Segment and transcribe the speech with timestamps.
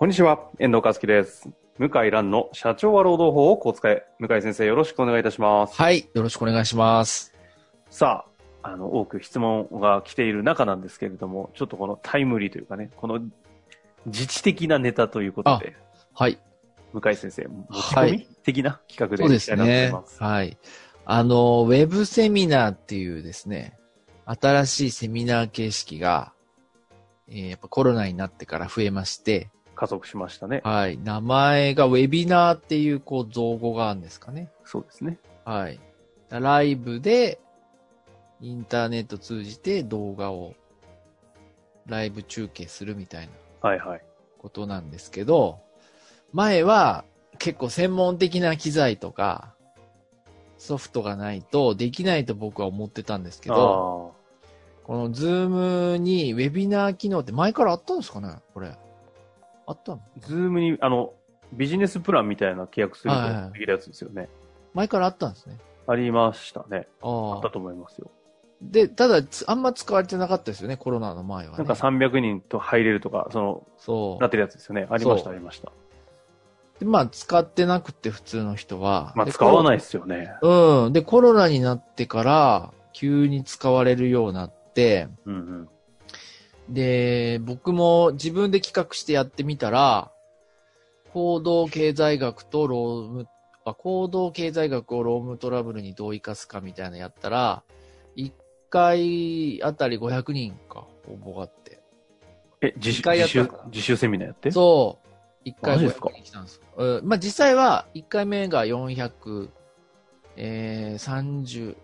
[0.00, 1.50] こんにちは、遠藤和樹です。
[1.76, 4.06] 向井蘭の社長は労働法をこう使え。
[4.18, 5.74] 向井先生よろしくお願いいたします。
[5.74, 6.08] はい。
[6.14, 7.34] よろしくお願いします。
[7.90, 8.24] さ
[8.62, 13.20] あ、あの、多く質問が来ている中なんですけれども、ちょっとこのタイムリーというかね、この
[14.06, 15.76] 自治的なネタということで、
[16.14, 16.38] はい。
[16.94, 20.22] 向井先生、持ち込みはい的な企画でそうでいきたいなと思いすねます。。
[20.22, 20.58] はい。
[21.04, 23.78] あの、ウェブセミナーっていうですね、
[24.24, 26.32] 新しいセミナー形式が、
[27.28, 29.50] えーやっぱコロナになってから増えまして、
[29.80, 30.60] 加速しましたね。
[30.62, 30.98] はい。
[30.98, 34.50] 名前がウェビナーっていう、こう、造語があるんですかね。
[34.62, 35.18] そうですね。
[35.46, 35.80] はい。
[36.28, 37.40] ライブで、
[38.42, 40.54] インターネット通じて動画を
[41.86, 43.26] ライブ中継するみたい
[43.62, 44.02] なはいはい。
[44.38, 45.60] ことなんですけど、
[46.34, 47.04] 前は
[47.38, 49.54] 結構専門的な機材とか、
[50.58, 54.14] ソフトがないとできないと僕は思ってたんですけど、
[54.84, 58.76] この Zoom にウェビナー機能って前からあったんですかねこれ。
[59.70, 60.00] あったの？
[60.18, 61.12] Zoom に、あの、
[61.52, 64.28] ビジネスプランみたいな契約するはいはいとできるやつですよね。
[64.74, 65.58] 前からあったんですね。
[65.86, 66.86] ありましたね。
[67.02, 67.50] あああった。
[67.50, 68.10] と思いますよ。
[68.62, 71.58] で、ただ、つあんま使われてなかったですよね、コロナの前は、ね。
[71.58, 74.86] なんか300人と入れるとか、その、そうなってるやつですよね。
[74.90, 75.72] ありました、そうありました。
[76.78, 79.12] で、まあ、使ってなくて普通の人は。
[79.16, 80.34] まあ、で使わないですよね。
[80.42, 80.92] うん。
[80.92, 85.68] で、コロナになってから、急に使われるようになって、うんうん。
[86.70, 90.10] で、僕も自分で企画してやってみたら、
[91.12, 93.26] 行動経済学とローム、
[93.64, 97.62] あ行動経済学をロームトラブルにどう生かすかみたいなのやったら、
[98.16, 98.32] 1
[98.70, 101.80] 回あたり500人か、応募があって。
[102.60, 104.50] え、自習自習セミナーやって？
[104.52, 105.48] そう。
[105.48, 106.60] 1回マジですか？500人来たんです。
[106.76, 109.48] うんまあ実際は、1回目が400、
[110.36, 111.76] えー、30、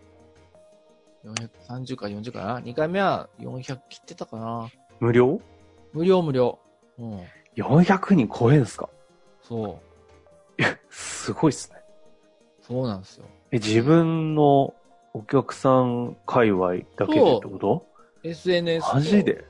[1.26, 4.70] 430か40かな ?2 回目は400切ってたかな
[5.00, 5.41] 無料？
[5.92, 6.59] 無料無料。
[6.98, 7.20] うん。
[7.56, 8.88] ?400 人超えんすか？
[9.42, 9.81] そ
[10.59, 10.64] う。
[10.91, 11.78] すごいっすね。
[12.62, 13.26] そうなんですよ。
[13.50, 14.75] え、自分の
[15.12, 17.87] お客さん界隈だけでってこと
[18.22, 19.44] ？SNS とマジで？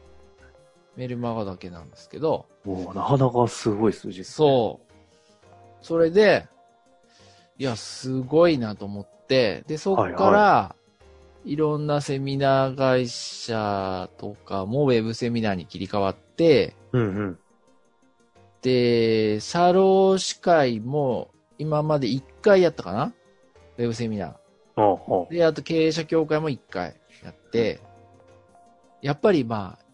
[0.97, 4.25] メルマガだけなんですけど、もうなかなかすごい数字ね。
[4.25, 4.97] そう。
[5.83, 6.49] それで、
[7.59, 10.77] いや、すごいなと思って、で、そっから、、は
[11.47, 17.39] いろんなセミナー会社とかもウェブセミナーに切り替わって、うんうん。
[18.63, 23.13] で、社労士会も今まで1回やったかな？
[23.79, 24.29] ウェブセミナー。
[24.29, 27.81] ああ、あで、あと経営者協会も1回やって、
[29.01, 29.85] やっぱりまあ、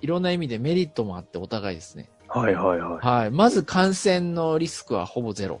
[0.00, 2.08] いろんな意味でメリットもあってお互いですね。
[2.28, 3.30] あはいはいははい。
[3.32, 5.60] まず感染のリスクはほぼゼロ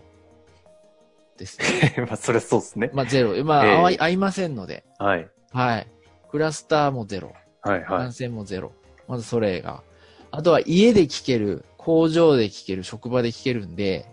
[1.36, 1.58] です。
[2.06, 2.90] まあ、それそうっすね。
[2.92, 3.44] まあゼロ。
[3.44, 4.84] まあ、ええ合い合いませんので。
[4.98, 5.28] はい。
[5.52, 5.86] はい。
[6.30, 7.32] クラスターもゼロ。
[7.62, 8.12] はいはい感。
[8.12, 8.72] 染もゼロ。
[9.08, 9.82] まずそれが。
[10.30, 14.06] あとは家で聞ける、工場で聞ける、職場で聞けるんで、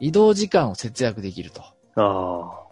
[0.00, 1.62] 移動時間を節約できると。
[1.96, 2.66] あ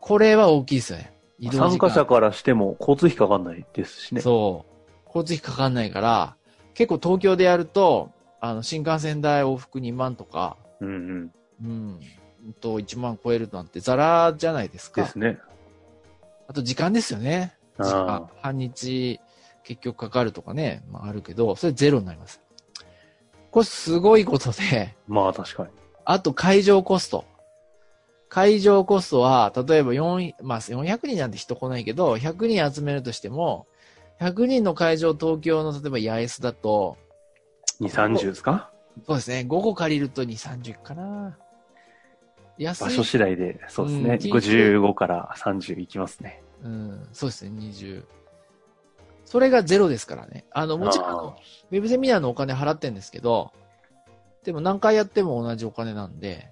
[0.00, 1.12] これは大きいですよね。
[1.38, 1.50] 移あ。
[1.52, 1.70] 動時間。
[1.70, 4.20] 参加者からしても交通費かかんないですしね。
[4.20, 4.74] そう。
[5.06, 6.36] 交通費かかんないから、
[6.74, 11.32] 結構東京でやると、あの、新幹線代往復2万とか、うんうん。
[11.62, 12.00] うん、
[12.52, 15.02] と1万超えるなんてザラじゃないですか。
[15.02, 15.38] ですね。
[16.46, 17.56] あと時間ですよね。
[17.78, 18.30] 時あ間。
[18.42, 19.20] 半日
[19.62, 22.42] 結局かかるとかね、まああるけど、それゼロになります。
[23.50, 25.70] これすごいことで、まあ確かに。
[26.04, 27.24] あと会場コスト。
[28.28, 33.66] 会場コストは、例えば4、まあ400人なんて人来ないけど、100人集めるとしても、
[34.20, 36.96] 100人の会場東京の例えば八重洲だと、
[37.80, 38.70] 2、30ですか？
[39.06, 41.38] そうですね、5個借りると2、30かな。
[42.58, 42.84] 安い。
[42.84, 44.10] 場所次第で、そうですね。
[44.10, 46.42] うん55から30いきますね。
[46.62, 48.04] うん、そうですね、20。
[49.24, 50.44] それがゼロですからね。
[50.52, 51.36] あの、もちろんあのあ、
[51.70, 53.52] ウェブセミナーのお金払ってんですけど、
[54.44, 56.50] でも何回やっても同じお金なんで、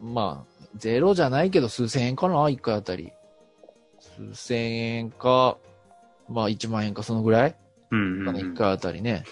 [0.00, 3.12] まあ、ゼロじゃないけど数千円かな、一回あたり。
[4.00, 5.58] 数千円か、
[6.28, 7.56] まあ一万円かそのぐらい
[7.90, 8.54] うんうん、う一ん。
[8.54, 9.24] 回あたりね。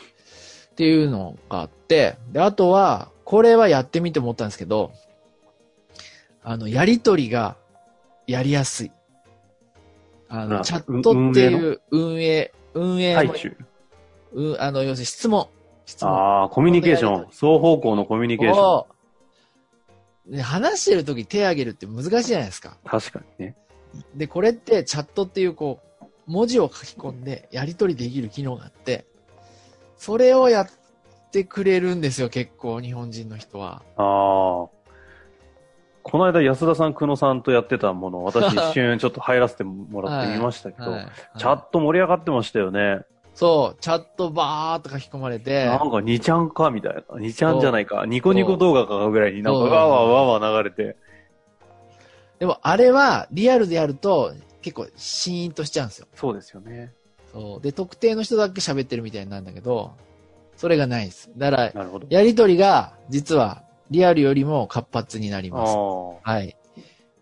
[0.71, 4.93] っていうのがあって、で、あとは、これはやってみて思ったんですけど、
[6.43, 7.57] あの、やりとりが
[8.27, 8.93] やりやすい。
[10.29, 13.57] あの、あチャットっていう運営、運営も、最中。
[14.33, 15.49] うあの、要するに質問。
[15.87, 16.13] 質問。
[16.13, 17.27] ああ、コミュニケーション。
[17.31, 18.65] 双方向のコミュニケーション。
[18.65, 18.87] を
[20.27, 22.77] ね話してる時手挙げるって難しいじゃないですか。
[22.85, 23.57] 確かにね。
[24.15, 29.07] で、これってチャットっていうこう、文字を書き込んでやり取りできる機能があって、
[29.97, 30.69] それをやっ
[31.33, 33.83] てくれるんですよ、結構、日本人の人は。
[33.97, 34.80] ああ。
[36.03, 41.09] この間安田さん、久野さんとやってたものを 私一瞬ちょっと入らせてもらってみましたけど、はい
[41.39, 43.01] チャット盛り上がってましたよね。
[43.35, 47.01] そう、チャットバーっと書き込まれて、なんか2ちゃんかみたいな。
[47.17, 48.05] 2ちゃんじゃないか。
[48.07, 50.97] ニコニコ動画かぐらいになんかわーわーわーわー流れて。
[52.39, 54.33] でもあれはリアルでやると
[54.63, 56.07] 結構シーンとしちゃうんですよ。
[56.15, 56.93] そうですよね。
[57.33, 57.61] そう。
[57.61, 59.93] で、特定の人だけ喋ってるみたいになるんだけど、
[60.57, 61.31] それがないです。
[61.37, 61.87] だから。
[62.09, 65.75] やりとりが実はリアルよりも活発になりあます。
[65.77, 66.31] あ。
[66.31, 66.57] はい。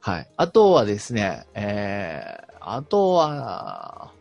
[0.00, 0.28] はい。
[0.36, 4.12] あとはですね、えー、あとは、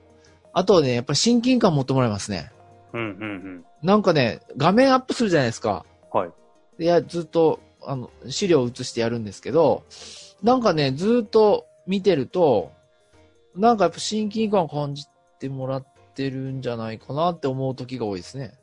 [0.54, 2.52] あとね、やっぱり親近感持ってもらいますね。
[2.94, 3.66] うんうんうん。
[3.84, 5.86] なんかね、画面アップするじゃないですか。
[6.12, 6.32] はい。
[6.78, 9.84] でいや、ずっと、あの、資料を映してやるんですけど、
[10.42, 12.72] なんかね、ずっと見てると、
[13.56, 15.06] なんかやっぱ親近感感じ
[15.40, 15.86] てもらっ
[16.16, 18.54] てるんじゃないかなって思う時が多いですね。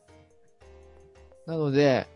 [1.47, 2.09] なので、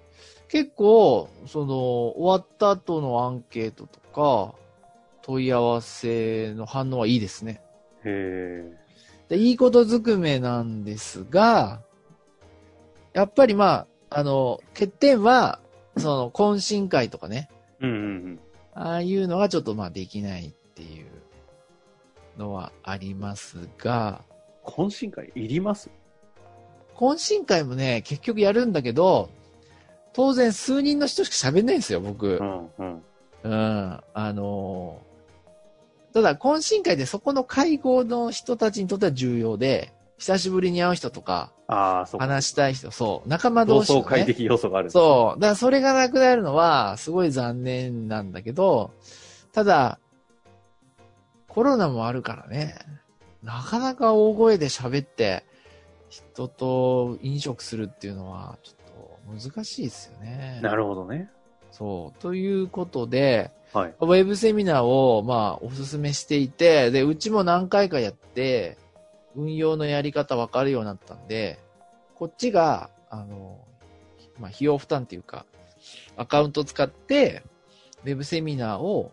[0.48, 1.76] 結構、その、
[2.18, 4.54] 終わった後のアンケートとか、
[5.22, 7.60] 問い合わせの反応はいいですね。
[8.04, 8.78] へえ。
[9.28, 11.82] で、いいことずくめなんですが、
[13.12, 15.60] やっぱりまあ、あの、欠点は、
[15.98, 17.50] その、懇親会とかね、
[17.80, 18.00] うんうんう
[18.30, 18.40] ん。
[18.72, 21.06] ああいうのがちょっとまあできないっていう
[22.38, 24.22] のはありますが、
[24.64, 25.90] 懇親会いります？
[26.94, 29.30] 懇親会もね、結局やるんだけど、
[30.18, 32.42] 当然数人の人しか喋んないんですよ、僕う。
[32.42, 33.02] んうん。
[33.44, 34.00] うん。
[34.12, 35.08] あのー
[36.12, 42.26] ただ懇親会でそこの会合の人たちにとっては重要で、久しぶりに会う人とか、ああ、そうか。
[42.26, 44.04] 話したい人、そう、仲間同同士の、ね。
[44.06, 44.90] 窓会的要素がある。
[44.90, 45.40] そう。
[45.40, 48.90] だからそれがなくなるのは、すごい残念なんだけど、
[49.52, 50.00] ただ、
[51.46, 52.74] コロナもあるからね、
[53.44, 55.44] なかなか大声で喋って、
[56.08, 58.77] 人と飲食するっていうのは、ちょっと
[59.28, 60.60] 難しいですよね。
[60.62, 61.30] なるほどね。
[61.70, 62.22] そう。
[62.22, 63.94] ということで、はい。
[64.00, 68.78] ウェブセミナーを、まあ、おすすめしていて、で、うちも何回かやって、
[69.36, 71.58] 運用のやり方分かるようになったんで、
[72.14, 73.58] こっちが、あの、
[74.38, 75.44] まあ、費用負担っていうか、
[76.16, 77.42] アカウント使って、
[78.04, 79.12] ウェブセミナーを、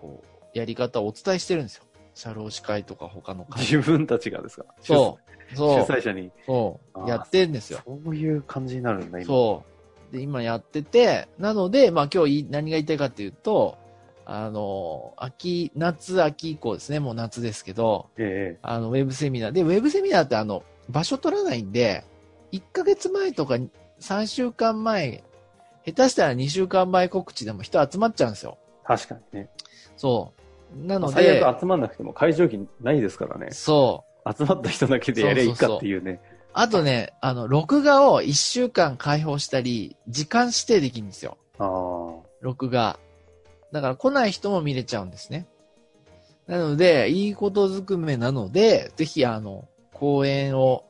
[0.00, 0.22] こ
[0.54, 1.84] う、やり方をお伝えしてるんですよ。
[2.18, 3.60] 社労士会とか他の会。
[3.62, 4.66] 自分たちがですか？
[4.82, 5.18] そ
[5.52, 5.54] う。
[5.54, 5.80] 主そう。
[5.84, 6.30] 催者に。
[6.44, 7.08] そう。
[7.08, 7.80] やってんですよ。
[7.86, 9.26] そういう感じになるんだ、今。
[9.26, 9.62] そ
[10.10, 10.16] う。
[10.16, 13.78] で、今やってて、なので、まあ今日い何が言いたいかっていうと、
[14.26, 19.52] あの、秋、夏、秋以降ですね、もう夏ですけど、ええあの、ウェブセミナー。
[19.52, 22.04] で、ウェブセミナーってあの、場所取らないんで、
[22.52, 23.54] 1ヶ月前とか
[24.00, 25.22] 3週間前、
[25.86, 28.58] 下手したら2週間前告知でも人集まっちゃうんですよ。
[28.84, 29.48] 確かにね。
[29.96, 30.37] そう。
[30.74, 33.48] なの最で、悪集まんなくても会場費ないですからね。
[33.52, 34.34] そう。
[34.36, 36.20] 集まった人だけでやりゃいいかっていうね。
[36.52, 41.36] あとね、あの、録画を1週間開放したり、時間指定できるんですよ。
[41.58, 42.28] ああ。
[42.40, 42.98] 録画。
[43.72, 45.46] だから来ない人も見れちゃうんですね。
[46.46, 50.84] なので、いいことずくめなので、ぜひあの、講演を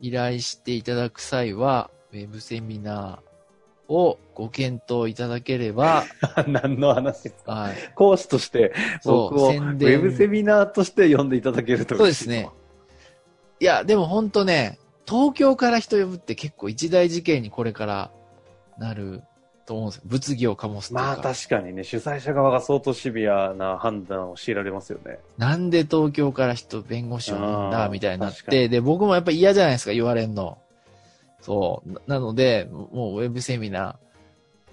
[0.00, 3.25] 依頼していただく際は、ウェブセミナー
[3.88, 6.04] をご検討いただければ、
[6.46, 7.52] 何の話ですか？
[7.52, 7.74] はい。
[7.94, 8.72] 講師として
[9.04, 12.48] 僕をウェブセミナーとして呼んでいただけるとそうですね。
[13.60, 18.10] いや、でも本当ね、東京から人呼ぶって結構一大事件にこれから
[18.76, 19.22] なる
[19.64, 20.02] と思うんですよ。
[20.06, 20.92] 物議を醸す。
[20.92, 25.18] まあ確かにね、主催者側が相当シビアな判断を強いられますよね。
[25.38, 30.58] なんで東京から人、弁護士を呼んだみたいになって、で、僕もやっぱ嫌じゃないですか、言われんの。
[31.40, 31.92] そう。
[31.92, 33.96] ななので、もうウェブセミナ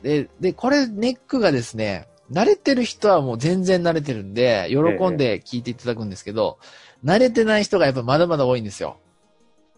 [0.02, 0.04] ー。
[0.04, 4.78] で、で、これネックがですね、慣れてる人はもう全然慣れてるんで、喜
[5.10, 6.58] んで聞いていただくんですけど、
[7.04, 8.98] 慣れてない人がやっぱまだまだ多いんですよ。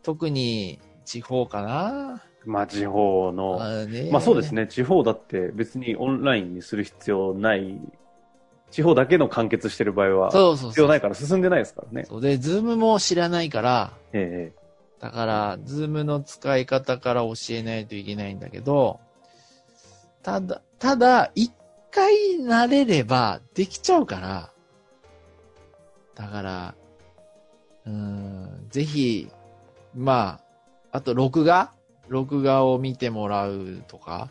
[0.03, 2.23] 特に地方かな。
[2.45, 4.53] まあ地方の、あねまあそうです。
[4.53, 7.79] ね、地方だって別にオンラインにする必要ない、
[8.69, 10.69] 地方だけの完結してる場合は、そうそうそう。
[10.69, 12.05] 必要ないから進んでないですからね。
[12.07, 14.64] そうで、 Zoom も知らないから、ええ
[14.99, 18.99] だから、 Zoom の使い方から教えないといけないんだけど、
[20.23, 21.51] ただ、ただ、一
[21.91, 24.51] 回慣れればできちゃうから、
[26.15, 26.75] だから、
[27.85, 29.29] うーん、ぜひ、
[29.93, 30.39] ま
[30.91, 31.71] あ、あと録画？
[32.07, 34.29] 録画を見てもらうとか。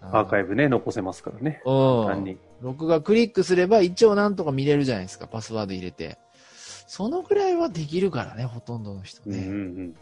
[0.00, 0.50] アーカイブ。
[0.50, 1.62] ブね、残せますからね。
[1.64, 2.06] うん。
[2.06, 2.38] 単に。
[2.60, 6.18] 録画クリックすれば一応なんとか見れるじゃないですか、パスワード入れて。
[6.86, 9.46] そのぐらいはできるからね、ほとんどの人うんうんね。
[9.46, 9.52] う
[9.88, 9.96] ん。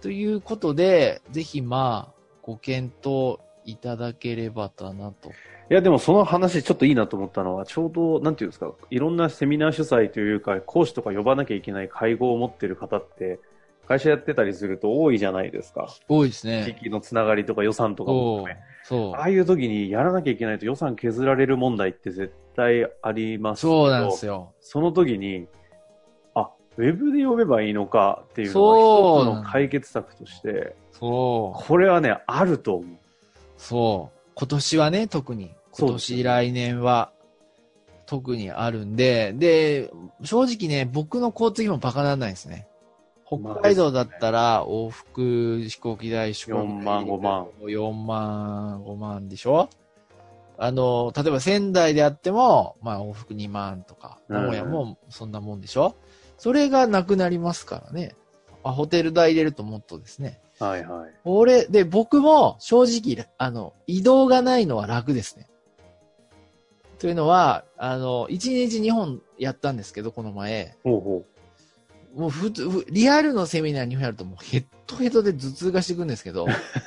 [0.00, 5.30] ということで、ぜひまあ、ご検討いただければとなと。
[5.30, 5.32] い
[5.70, 13.38] や、でもその話ちょっといいなと思ったのは、ちょうど、なんていうんですか、いろんなセミナー主催というか、講師とか呼ばなきゃいけない会合を持ってる方って、
[13.86, 15.88] 会社やってたりすると多いじゃないですか。
[16.08, 16.76] 多いです地ね。
[16.80, 18.60] 域のつながりとか予算とかも含め。。
[18.82, 19.24] そうあ。
[19.24, 24.52] あいう時にやらなきゃいけないと予算削られる問題って絶対ありますそうなんですよ。
[24.60, 25.63] その時に、あ、
[26.76, 31.66] ウェブで呼べばいいのかっていうのが一つの解決策として、そう。
[31.66, 32.96] これはね、あると思う。
[33.56, 34.18] そう。
[34.34, 35.50] 今年はね、特に。
[35.72, 37.10] 今年、来年は、
[38.06, 39.90] 特にあるんで、で、
[40.22, 42.66] 正直ね、僕の交通費もバカなんないですね。
[43.26, 47.46] 北海道だったら、往復飛行機代、飛行機代4万5万。
[47.62, 49.68] 4万、5万でしょ？
[50.58, 55.96] あの、例えば仙台であっても、まあ往復2万とか、うん名古屋もそんなもんでしょ？
[56.38, 58.14] それがなくなりますからね。
[58.62, 60.40] あ、ホテル代入れるともっとですね。
[60.58, 61.12] はいはい。
[61.24, 65.48] 俺、で、僕も正直、あの、移動がないのは楽ですね。
[66.98, 70.76] というのは、あの、1日2本やったんですけど、この前。
[70.84, 71.24] ほうほ
[72.14, 76.46] もう普通、ふリアルのセミナーにやるともうヘッドヘッドで頭痛がしてくるんですけど、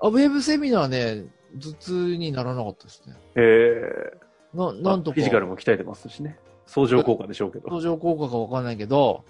[0.00, 1.26] あウェブセミナーね、
[1.60, 3.14] 頭痛にならなかったですね。
[3.14, 3.40] う。
[3.40, 4.18] え
[4.54, 5.14] な、ー、なんとか。
[5.16, 6.38] フィジカルも鍛えてますしね。
[6.68, 7.68] 相乗効果でしょうけど。
[7.68, 9.24] 相乗効果かわかんないけど、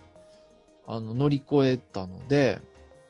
[0.86, 2.58] あの、乗り越えたので、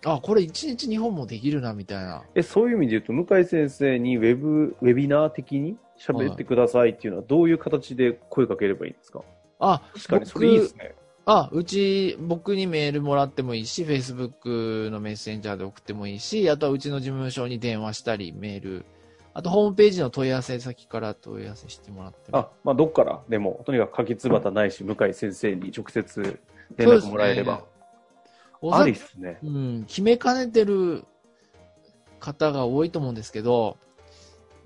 [0.05, 2.23] あ、これ1日2本もできるな、みたいな。
[2.35, 9.23] え、そういう意味で言うと、向井先生にウェブ、ウェビナー的に喋ってくださいっていうのは、どういう形で声かければいいんですか？
[9.59, 10.95] あ、確かに、それいいですね。
[11.25, 18.85] あ、うち、僕にメールもらってもいいし、Facebook のメッセンジャーで送ってもいいし、あとはうちの事務所に電話したり、メール、
[19.35, 22.39] あとホームページの問い合わせ先から問い合わせしてもらっても。
[22.39, 23.21] あ、まあ、どっから？
[23.29, 26.41] でも、とにかく柿つばたないし、向井先生に直接
[26.77, 27.63] 連絡もらえれば。
[28.61, 29.39] おそらくありっすね。
[29.45, 31.05] うん、決めかねてる
[32.19, 33.77] 方が多いと思うんですけど、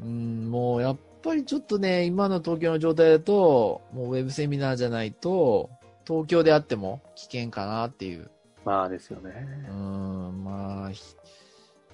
[0.00, 5.68] うん、もうやっぱりちょっとね、今の東京の状態だと、もうウェブセミナーじゃないと、
[6.06, 8.30] 東京であっても危険かなっていう。
[8.64, 9.46] まあですよね。
[9.68, 11.02] うん、まあ、ひ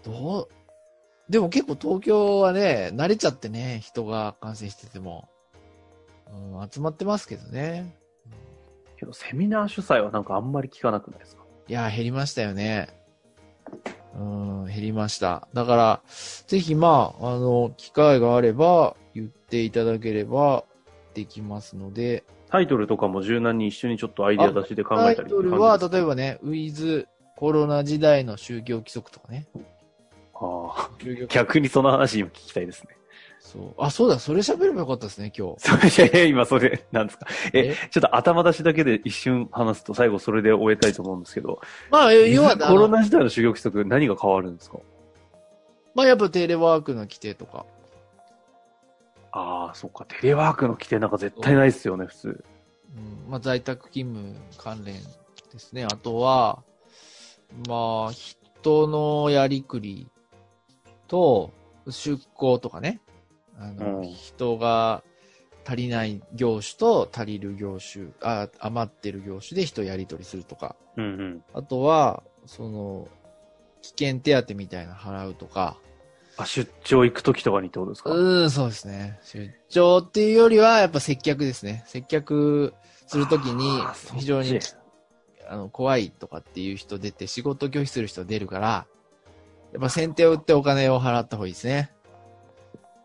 [0.04, 0.48] どう、
[1.28, 5.28] でも結構東京はね、慣れちゃってね、人が感染してても、
[6.32, 7.94] うん、集まってますけどね。
[8.98, 11.42] けど、セミナー主催はなんかあんまり聞かなくないですか？
[11.68, 12.88] いや、減りましたよね。
[14.18, 15.46] うん、減りました。
[15.52, 16.02] だから、
[16.46, 20.64] ぜひまあ、あの、機会があれば、言っていただければ、
[21.14, 27.06] できますので、タイトルとかも柔軟に一緒にちょっとアイデア出しで考タイえたりトルは、ば、例えばね、ウィズ
[27.36, 29.46] コロナ時代の宗教規則とかね。
[30.40, 30.90] ああ
[31.28, 32.96] 逆にその話今聞きたいですね。
[33.40, 33.74] そう。
[33.78, 35.60] あ、そうだ、それ喋ればよかったですね、今日。
[35.90, 37.26] それ、いや今それ、なんですか。
[37.52, 44.78] ええ、ちょっと頭出しだけで一瞬話すと最後それで終えたいと思うんですけど、まあ、要は、 コロナ時代の修行規則何が変わるんですか？
[45.94, 47.64] まあ、やっぱテレワークの規定とか。
[49.32, 50.04] ああ、そっか。
[50.06, 52.44] テレワークの規定なんか絶対ないっすよね、普通。
[52.96, 54.94] うん、まあ、在宅勤務関連
[55.52, 55.84] ですね。
[55.84, 56.62] あとは、
[57.68, 60.08] まあ、人のやりくり
[61.08, 61.52] と、
[61.88, 63.00] 出向とかね。
[63.58, 65.02] あの、うん人が
[65.66, 70.76] 足りない業種と足りる業種、あ、余ってる業種で人やり取りするとか。
[70.96, 71.44] うんうん。
[71.52, 73.08] あとは、その、
[73.82, 75.76] 危険手当みたいな払うとか。
[76.38, 78.10] あ、出張行くときとかにってことですか？
[78.10, 79.18] うーん、そうですね。
[79.24, 81.84] 出張っていうよりは、やっぱ接客ですね。
[81.86, 82.72] 接客
[83.06, 83.82] するときに
[84.16, 84.60] 非常に
[85.48, 88.86] あの怖いとかっていう人出て、仕事拒否する人出るから、
[89.72, 91.92] やっぱ先手を打ってお金を払った方がいいですね。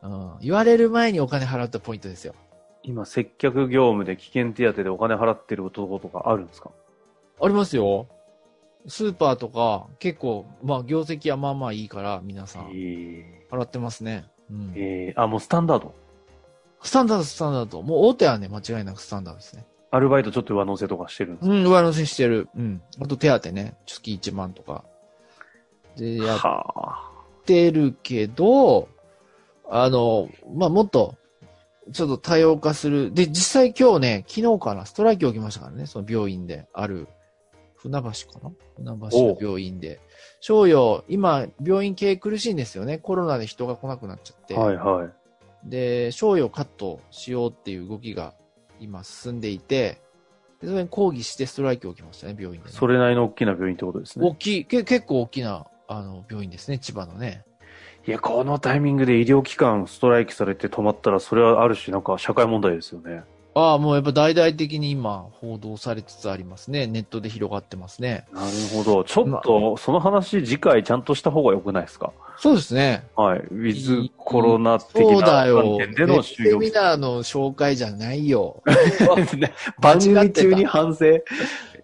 [0.02, 0.32] うん。
[0.42, 2.36] 言われる前にお金払うってポイントですよ。
[2.84, 6.72] 今、接客業務で危険手当でお金払ってる男とかあるんですか？
[7.42, 8.08] ありますよ。
[8.88, 14.26] スーパーとか、結構、まあ、業績はまあまあいいから、皆さん、え払ってますね。
[14.52, 14.74] うんー、。
[14.76, 15.94] えー、あ、もうスタンダード？
[16.82, 17.82] スタンダード、スタンダード。
[17.82, 19.66] もう大手はね、間違いなくスタンダードですね。
[19.92, 22.50] アルバイトちょっと上乗せとかしてるんですうん、上乗せしてる。
[22.58, 22.82] うん。
[23.02, 24.84] あと手当ね、月1万とか。
[25.98, 28.90] で、やってるけど、
[29.70, 31.16] あの、まあ、もっと、
[31.92, 33.14] ちょっと多様化する。
[33.14, 37.08] で、実際今日ね、昨日かな、ストライキ起きましたからね、その病院で、ある、
[37.76, 38.52] 船橋かな？
[38.78, 40.00] 船橋の病院で。
[40.40, 42.98] 商用、今、病院系苦しいんですよね。
[42.98, 44.54] コロナで人が来なくなっちゃって。
[44.54, 45.70] いはい。
[45.70, 48.34] で、賞与カットしようっていう動きが
[48.80, 50.02] 今進んでいて、
[50.62, 52.74] でそれに抗議してストライキ起きましたね、病院で、ね。
[52.74, 54.36] それなりの大きな病院ってことですね大。
[54.36, 57.44] きい、け結構大きな、あの、病院ですね、千葉のね。
[58.08, 63.24] いや、このタイミングで医療機関ストライキされて止まったら、それはある種なんか社会問題ですよね。
[63.56, 66.88] ああ、もうやっぱ大々的に今報道されつつありますね。
[66.88, 68.26] ネットで広がってますね。
[68.34, 69.04] なるほど。
[69.04, 72.12] ちょっと、その話次回ちゃんとした方が良くないですか？
[72.38, 73.04] そうですね。
[73.16, 73.40] はい。
[73.40, 75.46] ウィズコロナ的な。
[75.46, 78.64] 観点での就業セミナーの紹介じゃないよ。
[79.80, 81.06] 番組中に反省。
[81.06, 81.22] い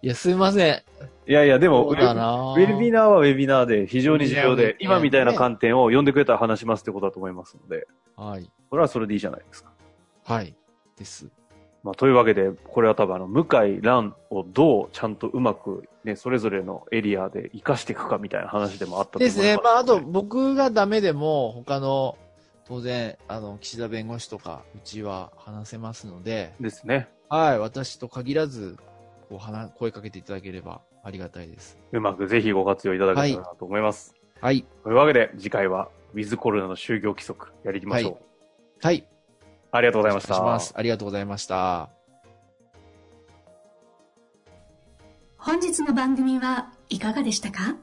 [0.01, 0.81] や、すいません。
[1.29, 2.03] いやいや、でも、ウェビ
[2.89, 8.49] ナーはウェビナーで非常に重要で、今みたいな観点を呼んでくれたら話しますってことだと思いますので、はい。
[8.71, 9.71] それはそれでいいじゃないですか。
[10.25, 10.55] はい。
[10.97, 11.29] です。
[11.83, 19.43] まあ、というわけで、これは多分あの、向井蘭をどうちゃんとうまくね、それぞれのエリアで活かしていくかみたいな話でもあったと思いますす。
[19.43, 19.61] でね。
[19.63, 22.17] まあ、あと、僕がダメでも、他の、
[22.65, 27.07] 当然、あの、岸田弁護士とか、うちは話せますので、ですね。
[27.29, 27.59] はい。
[27.59, 28.77] 私と限らず、
[29.29, 31.77] こう、話、声かけていただければありがたいです。
[31.91, 34.15] うまくぜひご活用いただけたらなと思います。
[34.41, 34.65] はい。
[34.83, 38.17] というわけで、次回は、ウィズコロナの就業規則、やりましょう。
[38.81, 39.07] はい。
[39.71, 40.35] ありがとうございました。
[40.35, 40.73] します。
[40.75, 41.89] ありがとうございました。
[45.37, 47.75] 本日の番組はいかがでしたか？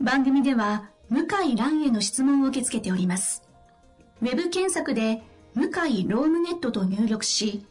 [0.00, 3.42] 番組では向井蘭への質問を受け付けております。
[4.20, 5.22] ウェブ検索で
[5.54, 7.64] 向井ロームネットと入力し、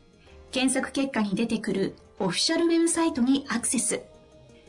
[0.51, 4.01] 検索結果に出てくるオフィシャルウェブサイトにアクセス。